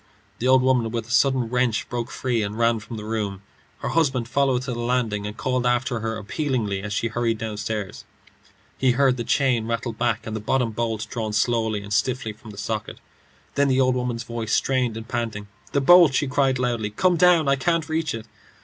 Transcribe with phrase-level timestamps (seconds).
[0.39, 3.43] The old woman with a sudden wrench broke free and ran from the room.
[3.81, 8.03] Her husband followed to the landing, and called after her appealingly as she hurried downstairs.
[8.79, 12.49] He heard the chain rattle back and the bottom bolt drawn slowly and stiffly from
[12.49, 12.99] the socket.
[13.53, 15.47] Then the old woman's voice, strained and panting.
[15.71, 16.89] "The bolt," she cried, loudly.
[16.89, 17.47] "Come down.
[17.47, 18.25] I can't reach it."